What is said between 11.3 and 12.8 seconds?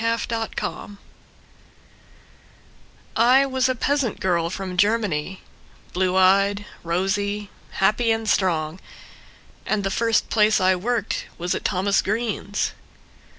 was at Thomas Greene's.